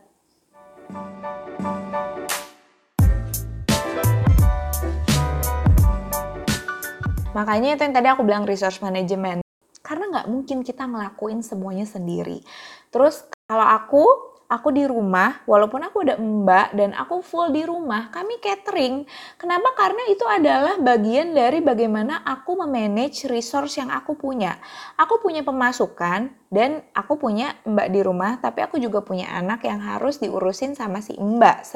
Makanya 7.33 7.73
itu 7.73 7.83
yang 7.88 7.97
tadi 7.97 8.09
aku 8.12 8.21
bilang 8.21 8.45
resource 8.45 8.85
management. 8.85 9.41
Karena 9.81 10.12
nggak 10.12 10.29
mungkin 10.29 10.61
kita 10.61 10.85
ngelakuin 10.85 11.41
semuanya 11.41 11.88
sendiri. 11.88 12.45
Terus 12.93 13.25
kalau 13.49 13.64
aku 13.64 14.34
aku 14.49 14.75
di 14.75 14.85
rumah, 14.89 15.45
walaupun 15.45 15.85
aku 15.85 16.03
ada 16.03 16.17
mbak 16.17 16.75
dan 16.75 16.97
aku 16.97 17.21
full 17.21 17.53
di 17.53 17.63
rumah, 17.63 18.09
kami 18.09 18.41
catering. 18.43 19.05
Kenapa? 19.37 19.75
Karena 19.77 20.03
itu 20.09 20.25
adalah 20.27 20.75
bagian 20.81 21.37
dari 21.37 21.61
bagaimana 21.61 22.25
aku 22.25 22.59
memanage 22.65 23.29
resource 23.29 23.79
yang 23.79 23.93
aku 23.93 24.17
punya. 24.17 24.57
Aku 24.97 25.21
punya 25.21 25.45
pemasukan 25.45 26.33
dan 26.49 26.83
aku 26.97 27.21
punya 27.21 27.59
mbak 27.69 27.93
di 27.93 28.01
rumah, 28.01 28.41
tapi 28.41 28.65
aku 28.65 28.81
juga 28.81 29.05
punya 29.05 29.31
anak 29.35 29.63
yang 29.69 29.85
harus 29.85 30.19
diurusin 30.19 30.73
sama 30.73 31.05
si 31.05 31.15
mbak 31.21 31.67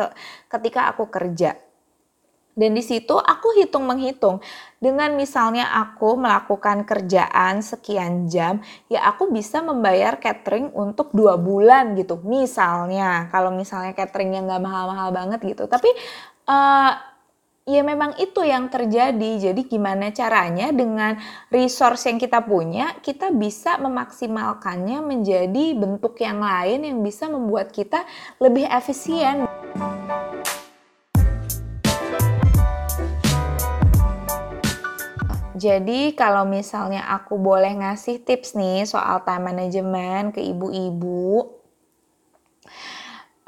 ketika 0.49 0.91
aku 0.91 1.07
kerja. 1.13 1.68
Dan 2.59 2.75
di 2.75 2.83
situ 2.83 3.15
aku 3.15 3.55
hitung 3.55 3.87
menghitung. 3.87 4.43
Dengan 4.83 5.15
misalnya 5.15 5.71
aku 5.79 6.19
melakukan 6.19 6.83
kerjaan 6.83 7.63
sekian 7.63 8.27
jam, 8.27 8.59
ya 8.91 9.07
aku 9.07 9.31
bisa 9.31 9.63
membayar 9.63 10.19
catering 10.19 10.75
untuk 10.75 11.15
dua 11.15 11.39
bulan 11.39 11.95
gitu. 11.95 12.19
Misalnya, 12.27 13.31
kalau 13.31 13.55
misalnya 13.55 13.95
cateringnya 13.95 14.43
nggak 14.43 14.63
mahal-mahal 14.63 15.15
banget 15.15 15.41
gitu. 15.47 15.71
Tapi 15.71 15.91
uh, 16.51 16.93
ya 17.69 17.83
memang 17.87 18.17
itu 18.19 18.41
yang 18.43 18.67
terjadi. 18.73 19.51
Jadi 19.51 19.67
gimana 19.67 20.11
caranya 20.11 20.75
dengan 20.75 21.15
resource 21.53 22.11
yang 22.11 22.19
kita 22.19 22.43
punya, 22.43 22.97
kita 23.05 23.31
bisa 23.31 23.77
memaksimalkannya 23.79 24.99
menjadi 25.05 25.79
bentuk 25.79 26.19
yang 26.19 26.43
lain 26.43 26.87
yang 26.87 26.99
bisa 27.05 27.31
membuat 27.31 27.71
kita 27.71 28.03
lebih 28.43 28.67
efisien. 28.67 29.47
Jadi 35.59 36.15
kalau 36.15 36.47
misalnya 36.47 37.03
aku 37.11 37.35
boleh 37.35 37.75
ngasih 37.83 38.23
tips 38.23 38.55
nih 38.55 38.87
soal 38.87 39.27
time 39.27 39.51
management 39.51 40.39
ke 40.39 40.41
ibu-ibu 40.47 41.59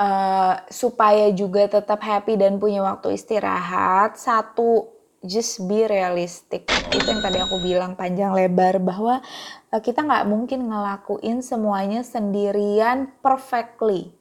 uh, 0.00 0.54
supaya 0.72 1.28
juga 1.30 1.68
tetap 1.68 2.00
happy 2.00 2.40
dan 2.40 2.56
punya 2.56 2.80
waktu 2.80 3.14
istirahat, 3.14 4.16
satu 4.16 4.88
just 5.20 5.60
be 5.68 5.84
realistic. 5.84 6.64
Itu 6.88 7.04
yang 7.04 7.20
tadi 7.20 7.38
aku 7.38 7.60
bilang 7.60 7.92
panjang 7.94 8.32
lebar 8.32 8.80
bahwa 8.80 9.20
uh, 9.68 9.80
kita 9.80 10.00
nggak 10.00 10.24
mungkin 10.26 10.72
ngelakuin 10.72 11.44
semuanya 11.44 12.00
sendirian 12.00 13.12
perfectly. 13.20 14.16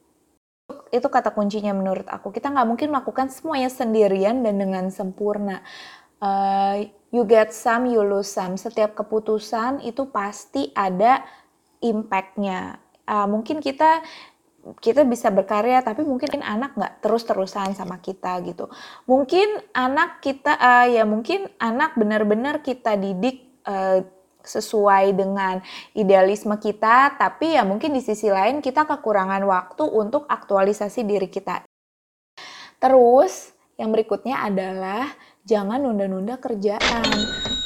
Itu 0.92 1.08
kata 1.10 1.34
kuncinya 1.34 1.74
menurut 1.74 2.06
aku. 2.06 2.30
Kita 2.30 2.52
nggak 2.52 2.68
mungkin 2.68 2.88
melakukan 2.92 3.32
semuanya 3.32 3.72
sendirian 3.72 4.44
dan 4.44 4.60
dengan 4.60 4.92
sempurna. 4.92 5.64
Uh, 6.20 6.84
you 7.10 7.26
get 7.26 7.50
some, 7.54 7.86
you 7.90 8.02
lose 8.02 8.30
some. 8.30 8.54
Setiap 8.58 8.94
keputusan 8.94 9.82
itu 9.82 10.06
pasti 10.10 10.70
ada 10.74 11.22
impact-nya. 11.82 12.78
Uh, 13.06 13.26
mungkin 13.26 13.58
kita 13.58 14.02
kita 14.80 15.08
bisa 15.08 15.32
berkarya 15.32 15.80
tapi 15.80 16.04
mungkin 16.04 16.44
anak 16.44 16.76
nggak 16.76 17.00
terus-terusan 17.00 17.72
sama 17.72 17.96
kita 17.96 18.44
gitu 18.44 18.68
mungkin 19.08 19.48
anak 19.72 20.20
kita 20.20 20.52
uh, 20.52 20.86
ya 20.86 21.08
mungkin 21.08 21.48
anak 21.56 21.96
benar-benar 21.96 22.60
kita 22.60 23.00
didik 23.00 23.40
uh, 23.64 24.04
sesuai 24.44 25.16
dengan 25.16 25.64
idealisme 25.96 26.56
kita 26.60 27.16
tapi 27.16 27.56
ya 27.56 27.64
mungkin 27.64 27.96
di 27.96 28.04
sisi 28.04 28.28
lain 28.28 28.60
kita 28.60 28.84
kekurangan 28.84 29.40
waktu 29.48 29.84
untuk 29.84 30.28
aktualisasi 30.28 31.08
diri 31.08 31.28
kita 31.32 31.64
terus 32.80 33.56
yang 33.80 33.92
berikutnya 33.96 34.44
adalah 34.44 35.08
jangan 35.44 35.80
nunda-nunda 35.80 36.36
kerjaan. 36.36 37.04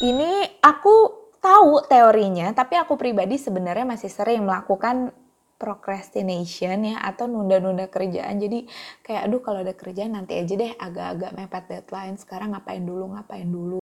Ini 0.02 0.60
aku 0.62 1.24
tahu 1.44 1.84
teorinya 1.84 2.50
tapi 2.56 2.80
aku 2.80 2.96
pribadi 2.96 3.36
sebenarnya 3.36 3.84
masih 3.84 4.08
sering 4.08 4.48
melakukan 4.48 5.12
procrastination 5.60 6.94
ya 6.94 6.96
atau 7.00 7.28
nunda-nunda 7.30 7.88
kerjaan. 7.88 8.36
Jadi 8.40 8.66
kayak 9.00 9.30
aduh 9.30 9.40
kalau 9.40 9.60
ada 9.62 9.72
kerjaan 9.72 10.16
nanti 10.16 10.36
aja 10.36 10.54
deh 10.56 10.72
agak-agak 10.76 11.30
mepet 11.36 11.64
deadline. 11.70 12.16
Sekarang 12.20 12.52
ngapain 12.52 12.84
dulu 12.84 13.14
ngapain 13.16 13.48
dulu? 13.48 13.78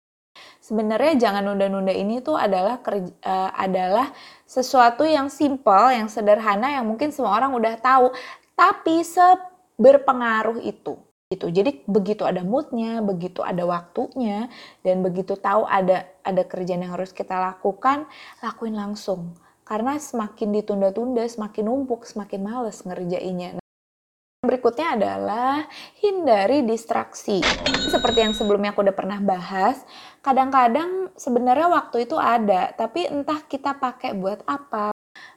Sebenarnya 0.61 1.15
jangan 1.15 1.47
nunda-nunda 1.47 1.95
ini 1.95 2.19
tuh 2.25 2.35
adalah 2.35 2.83
kerja, 2.83 3.13
uh, 3.23 3.55
adalah 3.55 4.11
sesuatu 4.49 5.07
yang 5.07 5.31
simple 5.31 5.95
yang 5.95 6.11
sederhana 6.11 6.75
yang 6.75 6.85
mungkin 6.89 7.15
semua 7.15 7.39
orang 7.39 7.55
udah 7.55 7.79
tahu. 7.79 8.11
Tapi 8.57 9.05
seberpengaruh 9.05 10.65
itu 10.65 11.06
itu 11.27 11.51
jadi 11.51 11.83
begitu 11.91 12.23
ada 12.23 12.47
moodnya 12.47 13.03
begitu 13.03 13.43
ada 13.43 13.67
waktunya 13.67 14.47
dan 14.87 15.03
begitu 15.03 15.35
tahu 15.35 15.67
ada 15.67 16.07
ada 16.23 16.43
kerjaan 16.47 16.87
yang 16.87 16.95
harus 16.95 17.11
kita 17.11 17.35
lakukan 17.35 18.07
lakuin 18.39 18.79
langsung 18.79 19.35
karena 19.67 19.99
semakin 19.99 20.63
ditunda-tunda, 20.63 21.27
semakin 21.27 21.67
numpuk, 21.67 22.07
semakin 22.07 22.41
males 22.47 22.87
ngerjainnya. 22.87 23.59
Nah, 23.59 24.47
berikutnya 24.47 24.95
adalah 24.95 25.67
hindari 25.99 26.63
distraksi. 26.63 27.43
Seperti 27.91 28.23
yang 28.23 28.31
sebelumnya 28.31 28.71
aku 28.71 28.87
udah 28.87 28.95
pernah 28.95 29.19
bahas, 29.19 29.83
kadang-kadang 30.23 31.11
sebenarnya 31.19 31.67
waktu 31.67 32.07
itu 32.07 32.15
ada, 32.15 32.71
tapi 32.79 33.11
entah 33.11 33.43
kita 33.43 33.75
pakai 33.75 34.15
buat 34.15 34.47
apa. 34.47 34.96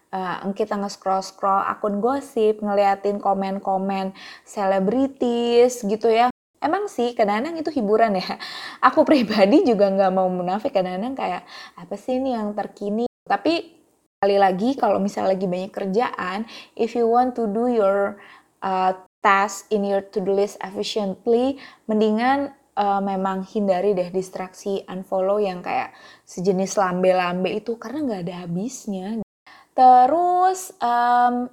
Uh, 0.10 0.50
kita 0.58 0.74
nge-scroll-scroll 0.74 1.70
akun 1.70 2.02
gosip, 2.02 2.66
ngeliatin 2.66 3.22
komen-komen 3.22 4.18
selebritis 4.42 5.86
gitu 5.86 6.10
ya. 6.10 6.34
Emang 6.60 6.90
sih 6.90 7.14
kadang-kadang 7.14 7.62
itu 7.62 7.70
hiburan 7.70 8.18
ya. 8.18 8.26
Aku 8.90 9.06
pribadi 9.06 9.62
juga 9.64 9.88
nggak 9.94 10.12
mau 10.12 10.26
munafik 10.28 10.74
kadang-kadang 10.74 11.14
kayak 11.14 11.44
apa 11.78 11.94
sih 11.94 12.18
ini 12.18 12.34
yang 12.34 12.58
terkini. 12.58 13.06
Tapi 13.30 13.80
Sekali 14.20 14.36
lagi, 14.36 14.76
kalau 14.76 15.00
misalnya 15.00 15.32
lagi 15.32 15.48
banyak 15.48 15.72
kerjaan, 15.72 16.40
if 16.76 16.92
you 16.92 17.08
want 17.08 17.40
to 17.40 17.48
do 17.48 17.72
your 17.72 18.20
uh, 18.60 18.92
task 19.24 19.72
in 19.72 19.88
your 19.88 20.04
to-do 20.04 20.36
list 20.36 20.60
efficiently, 20.60 21.56
mendingan 21.88 22.52
uh, 22.76 23.00
memang 23.00 23.48
hindari 23.48 23.96
deh 23.96 24.12
distraksi, 24.12 24.84
unfollow 24.92 25.40
yang 25.40 25.64
kayak 25.64 25.96
sejenis 26.28 26.76
lambe-lambe 26.76 27.48
itu 27.48 27.80
karena 27.80 28.12
nggak 28.12 28.22
ada 28.28 28.36
habisnya. 28.44 29.24
Terus 29.80 30.76
um, 30.84 31.48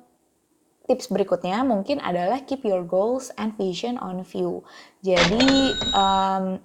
tips 0.90 1.06
berikutnya 1.14 1.62
mungkin 1.62 2.02
adalah 2.02 2.42
keep 2.42 2.66
your 2.66 2.83
goals 2.83 3.30
and 3.38 3.54
vision 3.54 3.95
on 4.02 4.26
view. 4.26 4.66
Jadi 4.99 5.78
um, 5.95 6.59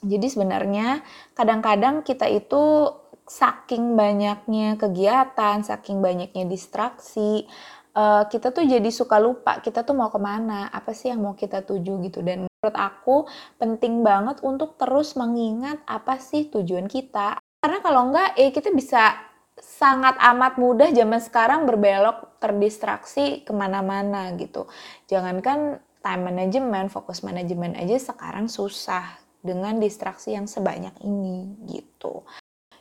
jadi 0.00 0.26
sebenarnya 0.32 1.04
kadang-kadang 1.36 2.00
kita 2.08 2.24
itu 2.24 2.88
saking 3.28 3.92
banyaknya 3.92 4.80
kegiatan, 4.80 5.60
saking 5.60 6.00
banyaknya 6.00 6.48
distraksi, 6.48 7.44
uh, 7.92 8.24
kita 8.26 8.48
tuh 8.50 8.64
jadi 8.64 8.88
suka 8.88 9.20
lupa 9.20 9.60
kita 9.60 9.84
tuh 9.84 9.92
mau 9.92 10.08
ke 10.08 10.18
mana, 10.18 10.72
apa 10.72 10.96
sih 10.96 11.12
yang 11.12 11.20
mau 11.20 11.36
kita 11.36 11.62
tuju 11.68 12.00
gitu. 12.08 12.24
Dan 12.24 12.48
menurut 12.48 12.76
aku 12.76 13.16
penting 13.60 14.00
banget 14.00 14.40
untuk 14.40 14.80
terus 14.80 15.14
mengingat 15.20 15.84
apa 15.84 16.16
sih 16.16 16.48
tujuan 16.48 16.88
kita. 16.88 17.36
Karena 17.62 17.78
kalau 17.78 18.10
enggak, 18.10 18.34
eh 18.40 18.50
kita 18.50 18.74
bisa 18.74 19.31
sangat 19.62 20.18
amat 20.18 20.58
mudah 20.58 20.90
zaman 20.90 21.22
sekarang 21.22 21.70
berbelok 21.70 22.42
terdistraksi 22.42 23.46
ke 23.46 23.54
mana-mana 23.54 24.34
gitu. 24.34 24.66
Jangankan 25.06 25.78
time 26.02 26.22
management, 26.34 26.90
fokus 26.90 27.22
manajemen 27.22 27.78
aja 27.78 27.94
sekarang 27.94 28.50
susah 28.50 29.22
dengan 29.38 29.78
distraksi 29.78 30.34
yang 30.34 30.50
sebanyak 30.50 30.92
ini 31.06 31.54
gitu. 31.70 32.26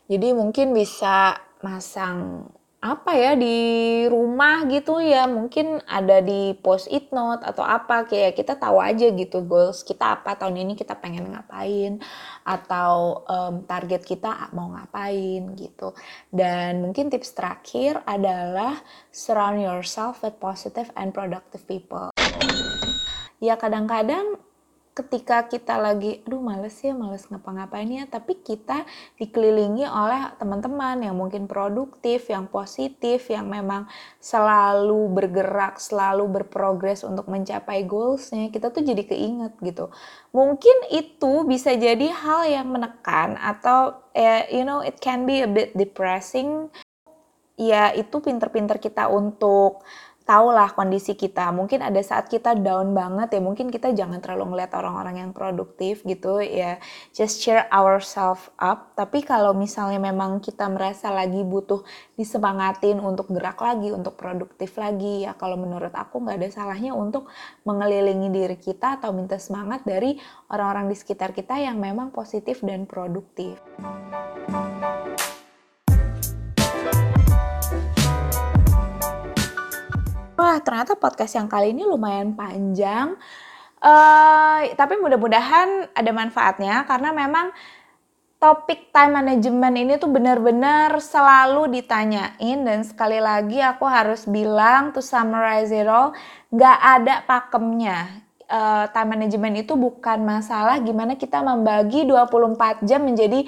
Jadi 0.09 0.33
mungkin 0.33 0.73
bisa 0.73 1.37
masang 1.61 2.49
apa 2.81 3.13
ya 3.13 3.37
di 3.37 3.57
rumah 4.09 4.65
gitu 4.65 4.97
ya 4.97 5.29
mungkin 5.29 5.85
ada 5.85 6.17
di 6.17 6.57
post 6.65 6.89
it 6.89 7.13
note 7.13 7.45
atau 7.45 7.61
apa 7.61 8.09
kayak 8.09 8.33
kita 8.33 8.57
tahu 8.57 8.81
aja 8.81 9.13
gitu 9.13 9.45
goals 9.45 9.85
kita 9.85 10.17
apa 10.17 10.33
tahun 10.33 10.65
ini 10.65 10.73
kita 10.73 10.97
pengen 10.97 11.29
ngapain 11.29 12.01
atau 12.41 13.21
um, 13.29 13.69
target 13.69 14.01
kita 14.01 14.49
mau 14.57 14.73
ngapain 14.73 15.53
gitu. 15.53 15.93
Dan 16.33 16.81
mungkin 16.81 17.13
tips 17.13 17.37
terakhir 17.37 18.01
adalah 18.09 18.81
surround 19.13 19.61
yourself 19.61 20.25
with 20.25 20.41
positive 20.41 20.89
and 20.97 21.13
productive 21.13 21.61
people. 21.69 22.09
Ya 23.37 23.61
kadang-kadang 23.61 24.40
ketika 25.01 25.49
kita 25.49 25.81
lagi 25.81 26.21
aduh 26.21 26.37
males 26.37 26.77
ya 26.85 26.93
males 26.93 27.25
ngapa-ngapain 27.25 27.89
ya 27.89 28.05
tapi 28.05 28.37
kita 28.39 28.85
dikelilingi 29.17 29.89
oleh 29.89 30.37
teman-teman 30.37 31.01
yang 31.01 31.17
mungkin 31.17 31.49
produktif 31.49 32.29
yang 32.29 32.45
positif 32.45 33.25
yang 33.33 33.49
memang 33.49 33.89
selalu 34.21 35.09
bergerak 35.09 35.81
selalu 35.81 36.29
berprogres 36.29 37.01
untuk 37.01 37.25
mencapai 37.25 37.83
goalsnya 37.89 38.53
kita 38.53 38.69
tuh 38.69 38.85
jadi 38.85 39.03
keinget 39.07 39.57
gitu. 39.65 39.89
Mungkin 40.31 40.93
itu 40.93 41.43
bisa 41.49 41.73
jadi 41.73 42.07
hal 42.13 42.47
yang 42.47 42.67
menekan 42.69 43.35
atau 43.39 43.97
ya 44.13 44.45
you 44.53 44.61
know 44.61 44.85
it 44.85 45.01
can 45.01 45.25
be 45.25 45.41
a 45.41 45.49
bit 45.49 45.73
depressing. 45.73 46.69
Ya 47.59 47.93
itu 47.93 48.23
pinter-pinter 48.23 48.81
kita 48.81 49.05
untuk 49.11 49.85
tahulah 50.23 50.71
kondisi 50.77 51.17
kita. 51.17 51.49
Mungkin 51.51 51.81
ada 51.81 51.99
saat 51.99 52.29
kita 52.29 52.55
down 52.57 52.93
banget 52.93 53.38
ya, 53.38 53.41
mungkin 53.41 53.73
kita 53.73 53.91
jangan 53.91 54.21
terlalu 54.21 54.55
ngeliat 54.55 54.71
orang-orang 54.77 55.25
yang 55.25 55.31
produktif 55.34 56.05
gitu 56.05 56.39
ya. 56.39 56.77
Just 57.12 57.41
cheer 57.41 57.65
ourselves 57.73 58.47
up. 58.62 58.93
Tapi 58.93 59.25
kalau 59.25 59.51
misalnya 59.57 59.99
memang 59.99 60.39
kita 60.39 60.69
merasa 60.69 61.10
lagi 61.10 61.41
butuh 61.41 61.81
disemangatin 62.15 63.01
untuk 63.01 63.34
gerak 63.34 63.57
lagi, 63.60 63.89
untuk 63.89 64.15
produktif 64.15 64.77
lagi 64.77 65.25
ya 65.25 65.34
kalau 65.34 65.57
menurut 65.57 65.91
aku 65.91 66.21
nggak 66.21 66.38
ada 66.38 66.49
salahnya 66.53 66.93
untuk 66.93 67.27
mengelilingi 67.65 68.29
diri 68.29 68.57
kita 68.57 69.01
atau 69.01 69.13
minta 69.13 69.41
semangat 69.41 69.81
dari 69.84 70.17
orang-orang 70.53 70.91
di 70.91 70.95
sekitar 70.97 71.34
kita 71.34 71.57
yang 71.57 71.81
memang 71.81 72.13
positif 72.13 72.62
dan 72.62 72.86
produktif. 72.86 73.57
Wah 80.41 80.58
ternyata 80.58 80.97
podcast 80.97 81.38
yang 81.38 81.45
kali 81.45 81.77
ini 81.77 81.86
lumayan 81.86 82.34
panjang. 82.34 83.13
Uh, 83.82 84.62
tapi 84.73 84.97
mudah-mudahan 84.97 85.89
ada 85.93 86.12
manfaatnya 86.13 86.86
karena 86.86 87.13
memang 87.13 87.49
topik 88.41 88.89
time 88.89 89.21
management 89.21 89.75
ini 89.77 89.93
tuh 90.01 90.10
benar-benar 90.10 90.97
selalu 90.97 91.69
ditanyain 91.77 92.58
dan 92.62 92.82
sekali 92.82 93.21
lagi 93.21 93.62
aku 93.62 93.86
harus 93.86 94.25
bilang 94.30 94.93
to 94.93 95.01
summarize 95.01 95.73
it 95.73 95.86
all 95.89 96.13
nggak 96.54 96.77
ada 96.77 97.25
pakemnya 97.25 98.21
uh, 98.49 98.86
time 98.89 99.17
management 99.17 99.65
itu 99.65 99.73
bukan 99.73 100.21
masalah 100.25 100.77
gimana 100.82 101.17
kita 101.17 101.41
membagi 101.41 102.06
24 102.06 102.86
jam 102.86 103.01
menjadi 103.01 103.45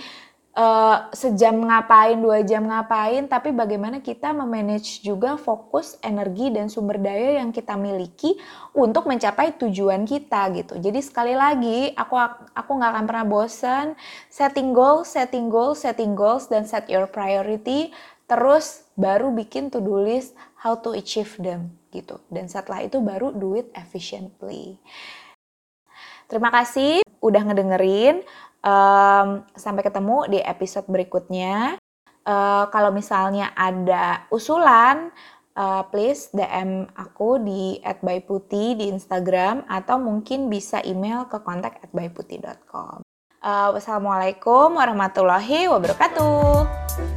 uh, 0.54 1.10
sejam 1.14 1.58
ngapain, 1.66 2.18
dua 2.18 2.46
jam 2.46 2.66
ngapain, 2.66 3.26
tapi 3.26 3.50
bagaimana 3.54 4.00
kita 4.00 4.32
memanage 4.32 5.02
juga 5.02 5.36
fokus, 5.38 5.98
energi, 6.06 6.54
dan 6.54 6.70
sumber 6.70 7.02
daya 7.02 7.42
yang 7.42 7.50
kita 7.50 7.74
miliki 7.74 8.38
untuk 8.74 9.10
mencapai 9.10 9.58
tujuan 9.58 10.06
kita 10.06 10.50
gitu. 10.54 10.78
Jadi 10.78 11.00
sekali 11.02 11.34
lagi, 11.34 11.92
aku 11.98 12.16
aku 12.54 12.72
nggak 12.78 12.92
akan 12.94 13.06
pernah 13.10 13.26
bosan 13.26 13.86
setting 14.30 14.72
goals, 14.72 15.10
setting 15.10 15.50
goals, 15.50 15.82
setting 15.82 16.14
goals, 16.14 16.48
dan 16.50 16.66
set 16.70 16.86
your 16.90 17.10
priority. 17.10 17.94
Terus 18.24 18.88
baru 18.96 19.36
bikin 19.36 19.68
to-do 19.68 20.00
list 20.00 20.34
how 20.64 20.80
to 20.80 20.96
achieve 20.96 21.36
them 21.44 21.76
gitu. 21.92 22.18
Dan 22.32 22.48
setelah 22.48 22.82
itu 22.82 22.98
baru 23.04 23.36
do 23.36 23.60
it 23.60 23.68
efficiently. 23.76 24.80
Terima 26.32 26.50
kasih 26.50 27.04
udah 27.20 27.42
ngedengerin. 27.46 28.24
Um, 28.64 29.44
sampai 29.60 29.84
ketemu 29.84 30.24
di 30.32 30.40
episode 30.40 30.88
berikutnya. 30.88 31.76
Uh, 32.24 32.72
kalau 32.72 32.96
misalnya 32.96 33.52
ada 33.60 34.24
usulan, 34.32 35.12
uh, 35.60 35.84
please 35.92 36.32
DM 36.32 36.88
aku 36.96 37.44
di 37.44 37.84
@byputi 37.84 38.80
di 38.80 38.88
Instagram 38.88 39.68
atau 39.68 40.00
mungkin 40.00 40.48
bisa 40.48 40.80
email 40.88 41.28
ke 41.28 41.44
kontak 41.44 41.84
@byputi.com. 41.92 43.04
Uh, 43.44 43.76
wassalamualaikum 43.76 44.80
warahmatullahi 44.80 45.68
wabarakatuh. 45.68 47.13